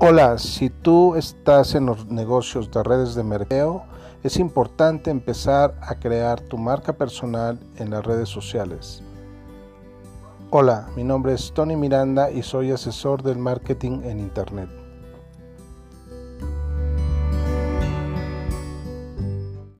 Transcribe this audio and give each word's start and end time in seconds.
Hola, 0.00 0.38
si 0.38 0.70
tú 0.70 1.16
estás 1.16 1.74
en 1.74 1.86
los 1.86 2.06
negocios 2.06 2.70
de 2.70 2.84
redes 2.84 3.16
de 3.16 3.24
mercadeo, 3.24 3.82
es 4.22 4.36
importante 4.36 5.10
empezar 5.10 5.74
a 5.82 5.96
crear 5.96 6.40
tu 6.40 6.56
marca 6.56 6.92
personal 6.92 7.58
en 7.78 7.90
las 7.90 8.06
redes 8.06 8.28
sociales. 8.28 9.02
Hola, 10.50 10.86
mi 10.94 11.02
nombre 11.02 11.32
es 11.34 11.52
Tony 11.52 11.74
Miranda 11.74 12.30
y 12.30 12.44
soy 12.44 12.70
asesor 12.70 13.24
del 13.24 13.38
marketing 13.38 14.02
en 14.04 14.20
Internet. 14.20 14.70